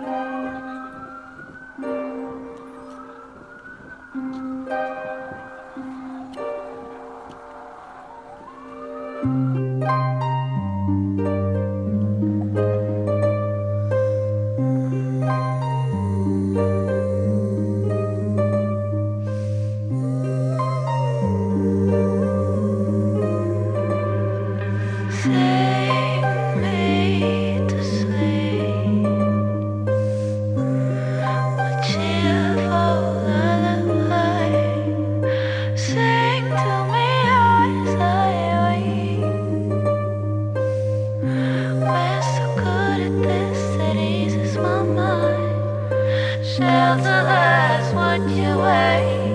[0.00, 0.38] say
[46.58, 49.27] tell the lies what you weigh.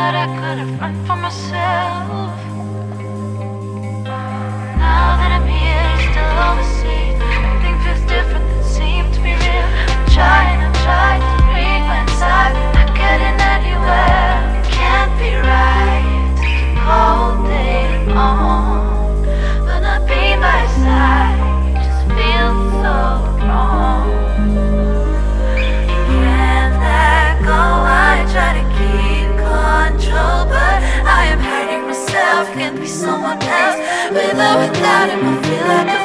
[0.00, 2.39] that I couldn't found for myself.
[32.78, 33.78] be someone else.
[34.12, 35.99] With or without him, I feel like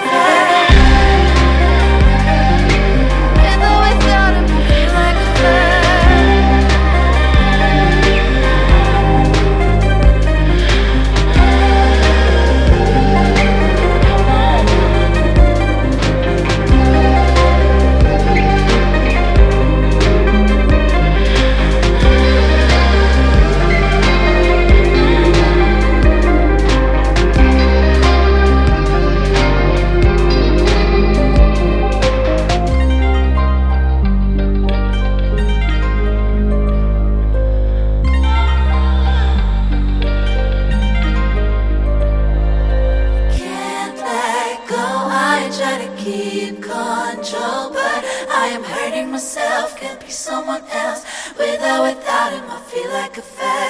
[46.46, 49.78] keep control, but I am hurting myself.
[49.80, 51.04] Can't be someone else.
[51.38, 53.65] Without, without him, I feel like a failure.